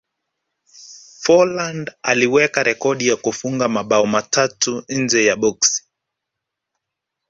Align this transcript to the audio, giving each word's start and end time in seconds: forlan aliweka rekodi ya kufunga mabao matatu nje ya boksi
forlan 1.19 1.87
aliweka 2.01 2.63
rekodi 2.63 3.07
ya 3.07 3.15
kufunga 3.15 3.67
mabao 3.69 4.05
matatu 4.05 4.83
nje 4.89 5.25
ya 5.25 5.35
boksi 5.35 5.83